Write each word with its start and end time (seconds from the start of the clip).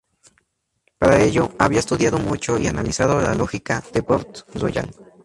Para 0.97 1.21
ello, 1.21 1.51
había 1.59 1.77
estudiado 1.77 2.17
mucho 2.17 2.57
y 2.57 2.65
analizado 2.65 3.21
la 3.21 3.35
"Lógica" 3.35 3.83
de 3.93 4.01
Port 4.01 4.49
Royal. 4.55 4.89